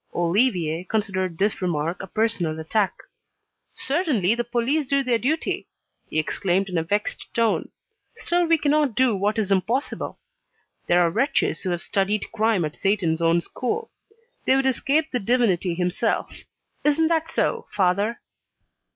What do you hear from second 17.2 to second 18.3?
so, father?"